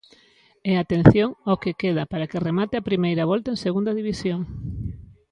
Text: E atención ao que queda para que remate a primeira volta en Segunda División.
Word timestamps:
E 0.69 0.71
atención 0.75 1.29
ao 1.47 1.59
que 1.63 1.77
queda 1.81 2.03
para 2.11 2.29
que 2.29 2.43
remate 2.47 2.75
a 2.77 2.87
primeira 2.89 3.23
volta 3.31 3.47
en 3.53 3.63
Segunda 3.65 3.91
División. 3.99 4.39